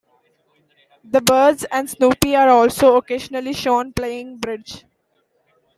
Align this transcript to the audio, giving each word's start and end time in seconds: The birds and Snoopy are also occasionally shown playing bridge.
The 1.03 1.21
birds 1.21 1.63
and 1.71 1.87
Snoopy 1.87 2.35
are 2.35 2.49
also 2.49 2.95
occasionally 2.97 3.53
shown 3.53 3.93
playing 3.93 4.37
bridge. 4.39 4.83